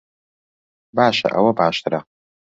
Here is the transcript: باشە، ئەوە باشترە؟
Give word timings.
باشە، 0.95 1.27
ئەوە 1.33 1.51
باشترە؟ 1.59 1.99